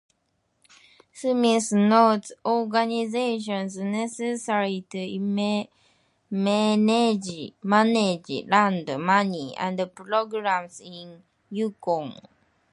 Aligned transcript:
Smith 1.19 1.67
notes 1.91 2.31
organizations 2.57 3.77
necessary 3.77 4.77
to 4.89 5.01
manage 6.31 7.29
land, 8.51 8.87
money, 9.11 9.55
and 9.57 9.93
programs 9.95 10.79
in 10.79 11.21
Yukon. 11.51 12.17